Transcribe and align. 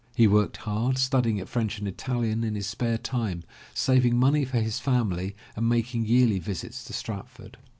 He 0.15 0.25
worked 0.25 0.57
hard, 0.57 0.97
studying 0.97 1.39
at 1.39 1.47
French 1.47 1.77
and 1.77 1.87
Italian 1.87 2.43
in 2.43 2.55
his 2.55 2.65
spare 2.65 2.97
time, 2.97 3.43
saving 3.75 4.17
money 4.17 4.43
for 4.45 4.59
his 4.59 4.79
family 4.79 5.35
and 5.55 5.69
making 5.69 6.07
yearly 6.07 6.39
visits 6.39 6.83
to 6.85 6.93
Stratford. 6.93 7.57